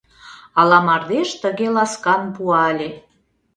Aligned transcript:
Ала 0.59 0.79
мардеж 0.87 1.29
тыге 1.41 1.67
ласкан 1.75 2.21
пуале. 2.35 2.89